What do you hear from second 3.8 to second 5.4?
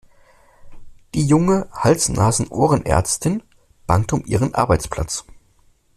bangt um ihren Arbeitsplatz.